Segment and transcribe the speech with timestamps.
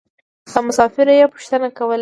[0.51, 1.89] له مسافرو يې پوښتنې کولې.